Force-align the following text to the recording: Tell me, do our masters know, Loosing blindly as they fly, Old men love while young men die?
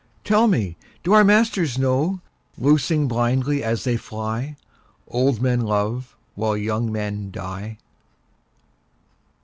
Tell 0.23 0.47
me, 0.47 0.77
do 1.03 1.13
our 1.13 1.23
masters 1.23 1.77
know, 1.77 2.21
Loosing 2.57 3.07
blindly 3.07 3.63
as 3.63 3.83
they 3.83 3.97
fly, 3.97 4.55
Old 5.07 5.43
men 5.43 5.61
love 5.61 6.15
while 6.33 6.57
young 6.57 6.91
men 6.91 7.29
die? 7.29 7.77